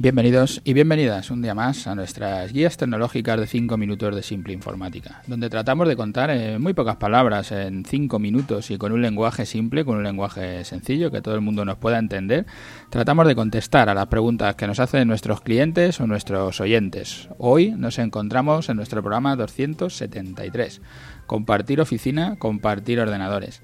Bienvenidos 0.00 0.60
y 0.62 0.74
bienvenidas 0.74 1.28
un 1.32 1.42
día 1.42 1.56
más 1.56 1.88
a 1.88 1.96
nuestras 1.96 2.52
guías 2.52 2.76
tecnológicas 2.76 3.40
de 3.40 3.48
5 3.48 3.76
minutos 3.76 4.14
de 4.14 4.22
simple 4.22 4.52
informática, 4.52 5.24
donde 5.26 5.50
tratamos 5.50 5.88
de 5.88 5.96
contar 5.96 6.30
en 6.30 6.62
muy 6.62 6.72
pocas 6.72 6.98
palabras, 6.98 7.50
en 7.50 7.84
5 7.84 8.20
minutos 8.20 8.70
y 8.70 8.78
con 8.78 8.92
un 8.92 9.02
lenguaje 9.02 9.44
simple, 9.44 9.84
con 9.84 9.96
un 9.96 10.04
lenguaje 10.04 10.64
sencillo 10.64 11.10
que 11.10 11.20
todo 11.20 11.34
el 11.34 11.40
mundo 11.40 11.64
nos 11.64 11.78
pueda 11.78 11.98
entender, 11.98 12.46
tratamos 12.90 13.26
de 13.26 13.34
contestar 13.34 13.88
a 13.88 13.94
las 13.94 14.06
preguntas 14.06 14.54
que 14.54 14.68
nos 14.68 14.78
hacen 14.78 15.08
nuestros 15.08 15.40
clientes 15.40 16.00
o 16.00 16.06
nuestros 16.06 16.60
oyentes. 16.60 17.28
Hoy 17.36 17.72
nos 17.72 17.98
encontramos 17.98 18.68
en 18.68 18.76
nuestro 18.76 19.02
programa 19.02 19.34
273, 19.34 20.80
compartir 21.26 21.80
oficina, 21.80 22.36
compartir 22.38 23.00
ordenadores. 23.00 23.62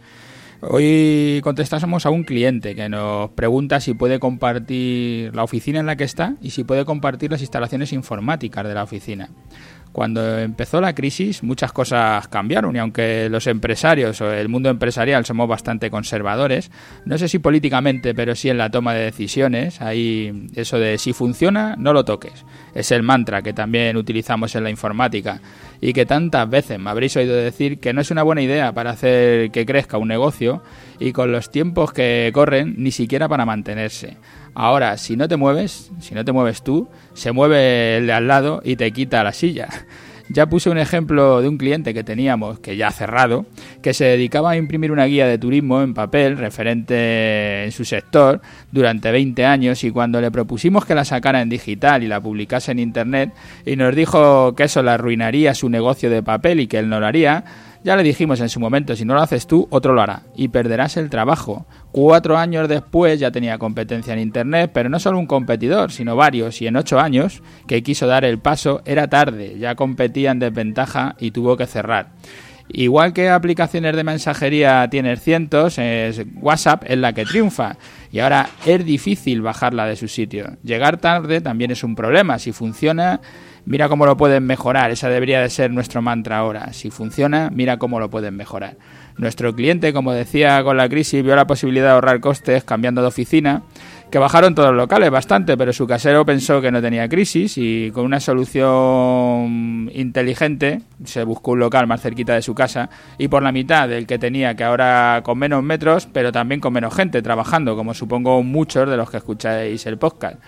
Hoy 0.66 1.40
contestamos 1.42 2.06
a 2.06 2.10
un 2.10 2.24
cliente 2.24 2.74
que 2.74 2.88
nos 2.88 3.30
pregunta 3.30 3.80
si 3.80 3.92
puede 3.92 4.18
compartir 4.18 5.34
la 5.34 5.44
oficina 5.44 5.80
en 5.80 5.86
la 5.86 5.96
que 5.96 6.04
está 6.04 6.36
y 6.40 6.50
si 6.50 6.64
puede 6.64 6.86
compartir 6.86 7.30
las 7.30 7.42
instalaciones 7.42 7.92
informáticas 7.92 8.66
de 8.66 8.74
la 8.74 8.84
oficina. 8.84 9.28
Cuando 9.94 10.40
empezó 10.40 10.80
la 10.80 10.92
crisis 10.92 11.44
muchas 11.44 11.72
cosas 11.72 12.26
cambiaron 12.26 12.74
y 12.74 12.80
aunque 12.80 13.28
los 13.30 13.46
empresarios 13.46 14.20
o 14.20 14.32
el 14.32 14.48
mundo 14.48 14.68
empresarial 14.68 15.24
somos 15.24 15.48
bastante 15.48 15.88
conservadores, 15.88 16.72
no 17.04 17.16
sé 17.16 17.28
si 17.28 17.38
políticamente, 17.38 18.12
pero 18.12 18.34
sí 18.34 18.48
en 18.48 18.58
la 18.58 18.70
toma 18.70 18.92
de 18.92 19.04
decisiones, 19.04 19.80
hay 19.80 20.48
eso 20.56 20.80
de 20.80 20.98
si 20.98 21.12
funciona, 21.12 21.76
no 21.78 21.92
lo 21.92 22.04
toques. 22.04 22.44
Es 22.74 22.90
el 22.90 23.04
mantra 23.04 23.40
que 23.40 23.52
también 23.52 23.96
utilizamos 23.96 24.56
en 24.56 24.64
la 24.64 24.70
informática 24.70 25.40
y 25.80 25.92
que 25.92 26.06
tantas 26.06 26.50
veces 26.50 26.76
me 26.80 26.90
habréis 26.90 27.16
oído 27.16 27.36
decir 27.36 27.78
que 27.78 27.92
no 27.92 28.00
es 28.00 28.10
una 28.10 28.24
buena 28.24 28.42
idea 28.42 28.72
para 28.72 28.90
hacer 28.90 29.52
que 29.52 29.64
crezca 29.64 29.96
un 29.96 30.08
negocio 30.08 30.60
y 30.98 31.12
con 31.12 31.30
los 31.30 31.52
tiempos 31.52 31.92
que 31.92 32.32
corren 32.34 32.74
ni 32.78 32.90
siquiera 32.90 33.28
para 33.28 33.46
mantenerse. 33.46 34.16
Ahora, 34.54 34.96
si 34.98 35.16
no 35.16 35.28
te 35.28 35.36
mueves, 35.36 35.90
si 36.00 36.14
no 36.14 36.24
te 36.24 36.32
mueves 36.32 36.62
tú, 36.62 36.88
se 37.12 37.32
mueve 37.32 37.98
el 37.98 38.06
de 38.06 38.12
al 38.12 38.28
lado 38.28 38.62
y 38.64 38.76
te 38.76 38.90
quita 38.92 39.24
la 39.24 39.32
silla. 39.32 39.68
Ya 40.30 40.46
puse 40.46 40.70
un 40.70 40.78
ejemplo 40.78 41.42
de 41.42 41.48
un 41.48 41.58
cliente 41.58 41.92
que 41.92 42.02
teníamos, 42.02 42.58
que 42.58 42.78
ya 42.78 42.88
ha 42.88 42.92
cerrado, 42.92 43.44
que 43.82 43.92
se 43.92 44.06
dedicaba 44.06 44.52
a 44.52 44.56
imprimir 44.56 44.90
una 44.90 45.04
guía 45.04 45.26
de 45.26 45.36
turismo 45.36 45.82
en 45.82 45.92
papel 45.92 46.38
referente 46.38 47.64
en 47.64 47.72
su 47.72 47.84
sector 47.84 48.40
durante 48.72 49.12
20 49.12 49.44
años 49.44 49.84
y 49.84 49.90
cuando 49.90 50.22
le 50.22 50.30
propusimos 50.30 50.86
que 50.86 50.94
la 50.94 51.04
sacara 51.04 51.42
en 51.42 51.50
digital 51.50 52.02
y 52.02 52.08
la 52.08 52.22
publicase 52.22 52.72
en 52.72 52.78
Internet 52.78 53.34
y 53.66 53.76
nos 53.76 53.94
dijo 53.94 54.54
que 54.54 54.64
eso 54.64 54.82
le 54.82 54.92
arruinaría 54.92 55.54
su 55.54 55.68
negocio 55.68 56.08
de 56.08 56.22
papel 56.22 56.60
y 56.60 56.68
que 56.68 56.78
él 56.78 56.88
no 56.88 57.00
lo 57.00 57.06
haría, 57.06 57.44
ya 57.84 57.96
le 57.96 58.02
dijimos 58.02 58.40
en 58.40 58.48
su 58.48 58.58
momento, 58.58 58.96
si 58.96 59.04
no 59.04 59.14
lo 59.14 59.20
haces 59.20 59.46
tú, 59.46 59.68
otro 59.70 59.92
lo 59.92 60.00
hará 60.00 60.22
y 60.34 60.48
perderás 60.48 60.96
el 60.96 61.10
trabajo. 61.10 61.66
Cuatro 61.92 62.38
años 62.38 62.66
después 62.66 63.20
ya 63.20 63.30
tenía 63.30 63.58
competencia 63.58 64.14
en 64.14 64.20
Internet, 64.20 64.70
pero 64.72 64.88
no 64.88 64.98
solo 64.98 65.18
un 65.18 65.26
competidor, 65.26 65.92
sino 65.92 66.16
varios, 66.16 66.62
y 66.62 66.66
en 66.66 66.76
ocho 66.76 66.98
años, 66.98 67.42
que 67.68 67.82
quiso 67.82 68.06
dar 68.06 68.24
el 68.24 68.38
paso, 68.38 68.80
era 68.86 69.08
tarde, 69.08 69.58
ya 69.58 69.74
competía 69.74 70.30
en 70.30 70.38
desventaja 70.38 71.14
y 71.20 71.30
tuvo 71.30 71.58
que 71.58 71.66
cerrar. 71.66 72.08
Igual 72.68 73.12
que 73.12 73.28
aplicaciones 73.28 73.94
de 73.94 74.04
mensajería 74.04 74.88
tienes 74.90 75.20
cientos, 75.20 75.78
es 75.78 76.22
WhatsApp 76.40 76.84
es 76.86 76.96
la 76.96 77.12
que 77.12 77.26
triunfa 77.26 77.76
y 78.10 78.20
ahora 78.20 78.48
es 78.64 78.84
difícil 78.84 79.42
bajarla 79.42 79.84
de 79.86 79.96
su 79.96 80.08
sitio. 80.08 80.56
Llegar 80.62 80.96
tarde 80.96 81.42
también 81.42 81.70
es 81.70 81.84
un 81.84 81.94
problema. 81.94 82.38
Si 82.38 82.52
funciona, 82.52 83.20
mira 83.66 83.88
cómo 83.88 84.06
lo 84.06 84.16
pueden 84.16 84.44
mejorar. 84.44 84.90
Esa 84.90 85.08
debería 85.08 85.40
de 85.40 85.50
ser 85.50 85.70
nuestro 85.70 86.02
mantra 86.02 86.38
ahora. 86.38 86.72
Si 86.72 86.90
funciona, 86.90 87.50
mira 87.52 87.78
cómo 87.78 88.00
lo 88.00 88.10
pueden 88.10 88.36
mejorar. 88.36 88.76
Nuestro 89.16 89.54
cliente, 89.54 89.92
como 89.92 90.12
decía 90.12 90.62
con 90.64 90.76
la 90.76 90.88
crisis, 90.88 91.22
vio 91.22 91.36
la 91.36 91.46
posibilidad 91.46 91.86
de 91.86 91.92
ahorrar 91.92 92.20
costes 92.20 92.64
cambiando 92.64 93.00
de 93.00 93.08
oficina, 93.08 93.62
que 94.10 94.18
bajaron 94.18 94.54
todos 94.54 94.70
los 94.70 94.76
locales 94.76 95.10
bastante, 95.10 95.56
pero 95.56 95.72
su 95.72 95.86
casero 95.86 96.24
pensó 96.24 96.60
que 96.60 96.70
no 96.70 96.82
tenía 96.82 97.08
crisis 97.08 97.54
y 97.56 97.90
con 97.92 98.04
una 98.04 98.20
solución 98.20 99.90
inteligente 99.92 100.82
se 101.04 101.24
buscó 101.24 101.52
un 101.52 101.60
local 101.60 101.86
más 101.86 102.00
cerquita 102.00 102.34
de 102.34 102.42
su 102.42 102.54
casa 102.54 102.90
y 103.18 103.28
por 103.28 103.42
la 103.42 103.52
mitad 103.52 103.88
del 103.88 104.06
que 104.06 104.18
tenía, 104.18 104.54
que 104.56 104.64
ahora 104.64 105.20
con 105.24 105.38
menos 105.38 105.62
metros, 105.62 106.08
pero 106.12 106.32
también 106.32 106.60
con 106.60 106.72
menos 106.72 106.94
gente 106.94 107.22
trabajando, 107.22 107.76
como 107.76 107.94
supongo 107.94 108.42
muchos 108.42 108.88
de 108.88 108.96
los 108.96 109.10
que 109.10 109.18
escucháis 109.18 109.86
el 109.86 109.96
podcast. 109.96 110.38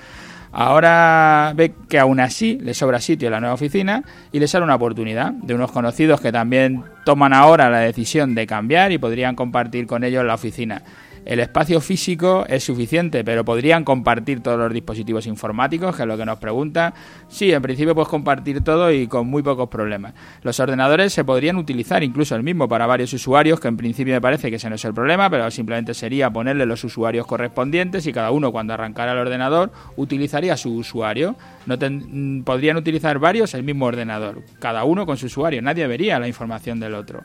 Ahora 0.58 1.52
ve 1.54 1.74
que 1.86 1.98
aún 1.98 2.18
así 2.18 2.58
le 2.62 2.72
sobra 2.72 2.98
sitio 2.98 3.28
en 3.28 3.32
la 3.32 3.40
nueva 3.40 3.56
oficina 3.56 4.02
y 4.32 4.40
le 4.40 4.48
sale 4.48 4.64
una 4.64 4.76
oportunidad 4.76 5.32
de 5.32 5.52
unos 5.52 5.70
conocidos 5.70 6.18
que 6.22 6.32
también 6.32 6.82
toman 7.04 7.34
ahora 7.34 7.68
la 7.68 7.80
decisión 7.80 8.34
de 8.34 8.46
cambiar 8.46 8.90
y 8.90 8.96
podrían 8.96 9.36
compartir 9.36 9.86
con 9.86 10.02
ellos 10.02 10.24
la 10.24 10.32
oficina. 10.32 10.80
El 11.26 11.40
espacio 11.40 11.80
físico 11.80 12.44
es 12.48 12.62
suficiente, 12.62 13.24
pero 13.24 13.44
podrían 13.44 13.82
compartir 13.82 14.44
todos 14.44 14.60
los 14.60 14.72
dispositivos 14.72 15.26
informáticos, 15.26 15.96
que 15.96 16.02
es 16.02 16.08
lo 16.08 16.16
que 16.16 16.24
nos 16.24 16.38
pregunta. 16.38 16.94
Sí, 17.26 17.52
en 17.52 17.60
principio 17.60 17.96
puedes 17.96 18.08
compartir 18.08 18.62
todo 18.62 18.92
y 18.92 19.08
con 19.08 19.26
muy 19.26 19.42
pocos 19.42 19.68
problemas. 19.68 20.14
Los 20.42 20.60
ordenadores 20.60 21.12
se 21.12 21.24
podrían 21.24 21.56
utilizar 21.56 22.04
incluso 22.04 22.36
el 22.36 22.44
mismo 22.44 22.68
para 22.68 22.86
varios 22.86 23.12
usuarios, 23.12 23.58
que 23.58 23.66
en 23.66 23.76
principio 23.76 24.14
me 24.14 24.20
parece 24.20 24.50
que 24.50 24.56
ese 24.56 24.68
no 24.68 24.76
es 24.76 24.84
el 24.84 24.94
problema, 24.94 25.28
pero 25.28 25.50
simplemente 25.50 25.94
sería 25.94 26.30
ponerle 26.30 26.64
los 26.64 26.84
usuarios 26.84 27.26
correspondientes 27.26 28.06
y 28.06 28.12
cada 28.12 28.30
uno 28.30 28.52
cuando 28.52 28.74
arrancara 28.74 29.10
el 29.10 29.18
ordenador 29.18 29.72
utilizaría 29.96 30.56
su 30.56 30.76
usuario. 30.76 31.34
No 31.66 31.76
mm, 31.76 32.42
podrían 32.42 32.76
utilizar 32.76 33.18
varios 33.18 33.52
el 33.54 33.64
mismo 33.64 33.86
ordenador, 33.86 34.44
cada 34.60 34.84
uno 34.84 35.04
con 35.06 35.16
su 35.16 35.26
usuario. 35.26 35.60
Nadie 35.60 35.88
vería 35.88 36.20
la 36.20 36.28
información 36.28 36.78
del 36.78 36.94
otro 36.94 37.24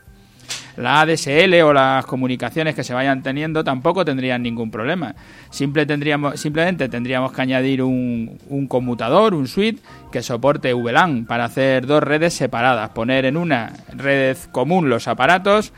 la 0.76 1.00
ADSL 1.00 1.54
o 1.62 1.72
las 1.72 2.06
comunicaciones 2.06 2.74
que 2.74 2.84
se 2.84 2.94
vayan 2.94 3.22
teniendo 3.22 3.64
tampoco 3.64 4.04
tendrían 4.04 4.42
ningún 4.42 4.70
problema. 4.70 5.14
Simple 5.50 5.86
tendríamos, 5.86 6.40
simplemente 6.40 6.88
tendríamos 6.88 7.32
que 7.32 7.42
añadir 7.42 7.82
un, 7.82 8.38
un 8.48 8.66
conmutador, 8.66 9.34
un 9.34 9.48
suite 9.48 9.80
que 10.10 10.22
soporte 10.22 10.72
VLAN 10.72 11.26
para 11.26 11.44
hacer 11.44 11.86
dos 11.86 12.02
redes 12.02 12.34
separadas, 12.34 12.90
poner 12.90 13.24
en 13.24 13.36
una 13.36 13.72
red 13.96 14.36
común 14.52 14.88
los 14.88 15.08
aparatos 15.08 15.72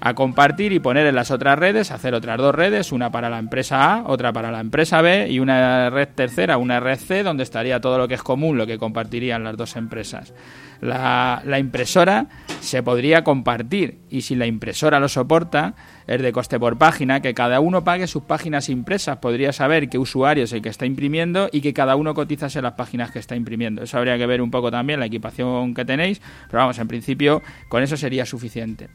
a 0.00 0.14
compartir 0.14 0.72
y 0.72 0.78
poner 0.78 1.06
en 1.06 1.14
las 1.14 1.30
otras 1.30 1.58
redes, 1.58 1.90
hacer 1.90 2.14
otras 2.14 2.38
dos 2.38 2.54
redes, 2.54 2.92
una 2.92 3.10
para 3.10 3.30
la 3.30 3.38
empresa 3.38 3.94
A, 3.94 4.02
otra 4.06 4.32
para 4.32 4.50
la 4.50 4.60
empresa 4.60 5.00
B 5.02 5.28
y 5.30 5.38
una 5.38 5.90
red 5.90 6.08
tercera, 6.14 6.58
una 6.58 6.80
red 6.80 6.98
C, 6.98 7.22
donde 7.22 7.42
estaría 7.42 7.80
todo 7.80 7.98
lo 7.98 8.08
que 8.08 8.14
es 8.14 8.22
común, 8.22 8.58
lo 8.58 8.66
que 8.66 8.78
compartirían 8.78 9.44
las 9.44 9.56
dos 9.56 9.76
empresas. 9.76 10.32
La, 10.80 11.42
impresora 11.58 12.26
se 12.60 12.82
podría 12.82 13.24
compartir 13.24 13.98
y 14.10 14.20
si 14.20 14.34
la 14.34 14.46
impresora 14.46 15.00
lo 15.00 15.08
soporta, 15.08 15.74
es 16.06 16.20
de 16.20 16.32
coste 16.32 16.60
por 16.60 16.76
página, 16.76 17.20
que 17.20 17.32
cada 17.32 17.60
uno 17.60 17.82
pague 17.82 18.06
sus 18.06 18.24
páginas 18.24 18.68
impresas, 18.68 19.16
podría 19.16 19.52
saber 19.52 19.88
qué 19.88 19.98
usuario 19.98 20.44
es 20.44 20.52
el 20.52 20.60
que 20.60 20.68
está 20.68 20.84
imprimiendo 20.84 21.48
y 21.50 21.62
que 21.62 21.72
cada 21.72 21.96
uno 21.96 22.14
cotizase 22.14 22.60
las 22.60 22.74
páginas 22.74 23.10
que 23.10 23.18
está 23.18 23.34
imprimiendo. 23.34 23.82
Eso 23.82 23.96
habría 23.96 24.18
que 24.18 24.26
ver 24.26 24.42
un 24.42 24.50
poco 24.50 24.70
también 24.70 25.00
la 25.00 25.06
equipación 25.06 25.74
que 25.74 25.84
tenéis, 25.84 26.20
pero 26.50 26.60
vamos, 26.60 26.78
en 26.78 26.88
principio 26.88 27.42
con 27.68 27.82
eso 27.82 27.96
sería 27.96 28.26
suficiente 28.26 28.88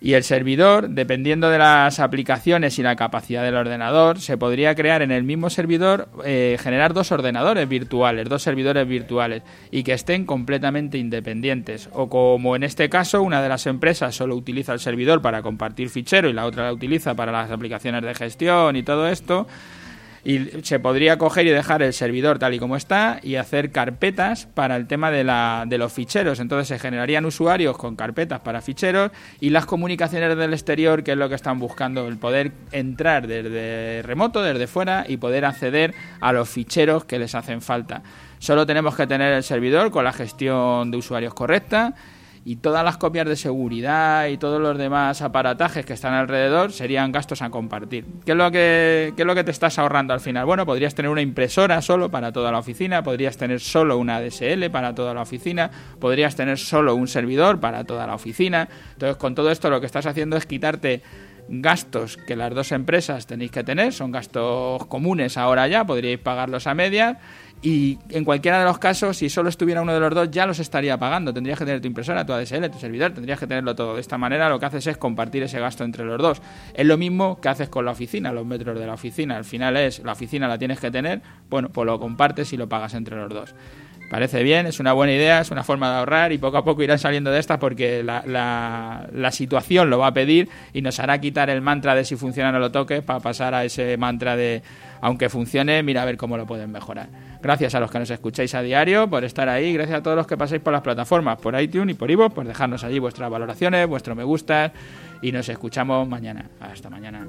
y 0.00 0.12
el 0.12 0.22
servidor, 0.22 0.90
dependiendo 0.90 1.50
de 1.50 1.58
las 1.58 1.98
aplicaciones 1.98 2.78
y 2.78 2.82
la 2.82 2.94
capacidad 2.94 3.42
del 3.42 3.56
ordenador, 3.56 4.20
se 4.20 4.38
podría 4.38 4.74
crear 4.74 5.02
en 5.02 5.10
el 5.10 5.24
mismo 5.24 5.50
servidor, 5.50 6.08
eh, 6.24 6.56
generar 6.60 6.94
dos 6.94 7.10
ordenadores 7.10 7.68
virtuales, 7.68 8.28
dos 8.28 8.42
servidores 8.42 8.86
virtuales, 8.86 9.42
y 9.72 9.82
que 9.82 9.94
estén 9.94 10.24
completamente 10.24 10.98
independientes. 10.98 11.88
O 11.92 12.08
como 12.08 12.54
en 12.54 12.62
este 12.62 12.88
caso, 12.88 13.22
una 13.22 13.42
de 13.42 13.48
las 13.48 13.66
empresas 13.66 14.14
solo 14.14 14.36
utiliza 14.36 14.72
el 14.72 14.80
servidor 14.80 15.20
para 15.20 15.42
compartir 15.42 15.88
fichero 15.88 16.28
y 16.28 16.32
la 16.32 16.46
otra 16.46 16.64
la 16.64 16.72
utiliza 16.72 17.14
para 17.14 17.32
las 17.32 17.50
aplicaciones 17.50 18.02
de 18.02 18.14
gestión 18.14 18.76
y 18.76 18.82
todo 18.84 19.08
esto 19.08 19.48
y 20.24 20.38
se 20.62 20.78
podría 20.80 21.18
coger 21.18 21.46
y 21.46 21.50
dejar 21.50 21.82
el 21.82 21.92
servidor 21.92 22.38
tal 22.38 22.54
y 22.54 22.58
como 22.58 22.76
está 22.76 23.20
y 23.22 23.36
hacer 23.36 23.70
carpetas 23.70 24.46
para 24.46 24.76
el 24.76 24.86
tema 24.86 25.10
de, 25.10 25.24
la, 25.24 25.64
de 25.66 25.78
los 25.78 25.92
ficheros. 25.92 26.40
Entonces 26.40 26.68
se 26.68 26.78
generarían 26.78 27.24
usuarios 27.24 27.76
con 27.76 27.96
carpetas 27.96 28.40
para 28.40 28.60
ficheros 28.60 29.10
y 29.40 29.50
las 29.50 29.66
comunicaciones 29.66 30.36
del 30.36 30.52
exterior, 30.52 31.02
que 31.02 31.12
es 31.12 31.18
lo 31.18 31.28
que 31.28 31.34
están 31.34 31.58
buscando, 31.58 32.06
el 32.08 32.16
poder 32.16 32.52
entrar 32.72 33.26
desde 33.26 34.02
remoto, 34.02 34.42
desde 34.42 34.66
fuera 34.66 35.04
y 35.08 35.16
poder 35.16 35.44
acceder 35.44 35.94
a 36.20 36.32
los 36.32 36.48
ficheros 36.48 37.04
que 37.04 37.18
les 37.18 37.34
hacen 37.34 37.62
falta. 37.62 38.02
Solo 38.38 38.66
tenemos 38.66 38.94
que 38.96 39.06
tener 39.06 39.32
el 39.32 39.42
servidor 39.42 39.90
con 39.90 40.04
la 40.04 40.12
gestión 40.12 40.90
de 40.90 40.96
usuarios 40.96 41.34
correcta 41.34 41.94
y 42.48 42.56
todas 42.56 42.82
las 42.82 42.96
copias 42.96 43.26
de 43.26 43.36
seguridad 43.36 44.26
y 44.28 44.38
todos 44.38 44.58
los 44.58 44.78
demás 44.78 45.20
aparatajes 45.20 45.84
que 45.84 45.92
están 45.92 46.14
alrededor 46.14 46.72
serían 46.72 47.12
gastos 47.12 47.42
a 47.42 47.50
compartir. 47.50 48.06
¿Qué 48.24 48.32
es 48.32 48.38
lo 48.38 48.50
que, 48.50 49.12
qué 49.14 49.22
es 49.22 49.26
lo 49.26 49.34
que 49.34 49.44
te 49.44 49.50
estás 49.50 49.78
ahorrando 49.78 50.14
al 50.14 50.20
final? 50.20 50.46
Bueno, 50.46 50.64
podrías 50.64 50.94
tener 50.94 51.10
una 51.10 51.20
impresora 51.20 51.82
solo 51.82 52.10
para 52.10 52.32
toda 52.32 52.50
la 52.50 52.60
oficina, 52.60 53.02
podrías 53.02 53.36
tener 53.36 53.60
solo 53.60 53.98
una 53.98 54.18
DSL 54.22 54.70
para 54.70 54.94
toda 54.94 55.12
la 55.12 55.20
oficina, 55.20 55.70
podrías 56.00 56.36
tener 56.36 56.56
solo 56.56 56.94
un 56.94 57.06
servidor 57.06 57.60
para 57.60 57.84
toda 57.84 58.06
la 58.06 58.14
oficina. 58.14 58.66
Entonces, 58.94 59.18
con 59.18 59.34
todo 59.34 59.50
esto 59.50 59.68
lo 59.68 59.80
que 59.80 59.86
estás 59.86 60.06
haciendo 60.06 60.38
es 60.38 60.46
quitarte 60.46 61.02
gastos 61.50 62.16
que 62.16 62.34
las 62.34 62.54
dos 62.54 62.72
empresas 62.72 63.26
tenéis 63.26 63.50
que 63.50 63.62
tener, 63.62 63.92
son 63.92 64.10
gastos 64.10 64.86
comunes 64.86 65.36
ahora 65.36 65.66
ya, 65.68 65.84
podríais 65.84 66.18
pagarlos 66.18 66.66
a 66.66 66.72
media 66.72 67.18
y 67.60 67.98
en 68.10 68.24
cualquiera 68.24 68.60
de 68.60 68.64
los 68.64 68.78
casos, 68.78 69.16
si 69.16 69.28
solo 69.28 69.48
estuviera 69.48 69.82
uno 69.82 69.92
de 69.92 69.98
los 69.98 70.14
dos, 70.14 70.30
ya 70.30 70.46
los 70.46 70.60
estaría 70.60 70.96
pagando. 70.96 71.34
Tendrías 71.34 71.58
que 71.58 71.64
tener 71.64 71.80
tu 71.80 71.88
impresora, 71.88 72.24
tu 72.24 72.32
ADSL, 72.32 72.70
tu 72.70 72.78
servidor, 72.78 73.12
tendrías 73.12 73.38
que 73.38 73.46
tenerlo 73.48 73.74
todo. 73.74 73.94
De 73.94 74.00
esta 74.00 74.16
manera 74.16 74.48
lo 74.48 74.60
que 74.60 74.66
haces 74.66 74.86
es 74.86 74.96
compartir 74.96 75.42
ese 75.42 75.58
gasto 75.58 75.82
entre 75.82 76.04
los 76.04 76.18
dos. 76.18 76.40
Es 76.74 76.86
lo 76.86 76.96
mismo 76.96 77.40
que 77.40 77.48
haces 77.48 77.68
con 77.68 77.84
la 77.84 77.90
oficina, 77.90 78.32
los 78.32 78.46
metros 78.46 78.78
de 78.78 78.86
la 78.86 78.94
oficina. 78.94 79.36
Al 79.36 79.44
final 79.44 79.76
es, 79.76 79.98
la 80.00 80.12
oficina 80.12 80.46
la 80.46 80.56
tienes 80.56 80.78
que 80.78 80.90
tener, 80.90 81.20
bueno, 81.50 81.68
pues 81.70 81.84
lo 81.84 81.98
compartes 81.98 82.52
y 82.52 82.56
lo 82.56 82.68
pagas 82.68 82.94
entre 82.94 83.16
los 83.16 83.28
dos. 83.28 83.54
Parece 84.08 84.42
bien, 84.42 84.66
es 84.66 84.80
una 84.80 84.94
buena 84.94 85.12
idea, 85.12 85.40
es 85.40 85.50
una 85.50 85.62
forma 85.62 85.90
de 85.90 85.98
ahorrar 85.98 86.32
y 86.32 86.38
poco 86.38 86.56
a 86.56 86.64
poco 86.64 86.82
irán 86.82 86.98
saliendo 86.98 87.30
de 87.30 87.38
estas 87.38 87.58
porque 87.58 88.02
la, 88.02 89.30
situación 89.32 89.90
lo 89.90 89.98
va 89.98 90.08
a 90.08 90.12
pedir 90.12 90.48
y 90.72 90.80
nos 90.80 90.98
hará 90.98 91.20
quitar 91.20 91.50
el 91.50 91.60
mantra 91.60 91.94
de 91.94 92.04
si 92.04 92.16
funciona 92.16 92.50
no 92.50 92.58
lo 92.58 92.72
toques 92.72 93.02
para 93.02 93.20
pasar 93.20 93.54
a 93.54 93.64
ese 93.64 93.96
mantra 93.98 94.34
de 94.34 94.62
aunque 95.00 95.28
funcione, 95.28 95.82
mira 95.82 96.02
a 96.02 96.04
ver 96.06 96.16
cómo 96.16 96.36
lo 96.36 96.46
pueden 96.46 96.72
mejorar. 96.72 97.08
Gracias 97.40 97.74
a 97.74 97.80
los 97.80 97.90
que 97.90 97.98
nos 97.98 98.10
escucháis 98.10 98.54
a 98.54 98.62
diario 98.62 99.08
por 99.08 99.24
estar 99.24 99.48
ahí, 99.48 99.72
gracias 99.74 100.00
a 100.00 100.02
todos 100.02 100.16
los 100.16 100.26
que 100.26 100.36
pasáis 100.36 100.62
por 100.62 100.72
las 100.72 100.82
plataformas, 100.82 101.38
por 101.38 101.60
iTunes 101.60 101.94
y 101.94 101.98
por 101.98 102.10
Ivo, 102.10 102.30
por 102.30 102.46
dejarnos 102.46 102.82
allí 102.84 102.98
vuestras 102.98 103.30
valoraciones, 103.30 103.86
vuestro 103.86 104.16
me 104.16 104.24
gusta 104.24 104.72
y 105.22 105.32
nos 105.32 105.48
escuchamos 105.48 106.08
mañana. 106.08 106.46
Hasta 106.60 106.90
mañana. 106.90 107.26